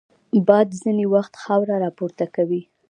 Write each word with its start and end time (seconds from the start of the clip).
باد 0.47 0.67
ځینې 0.81 1.05
وخت 1.13 1.33
خاوره 1.43 1.75
راپورته 1.85 2.25
کوي 2.35 2.61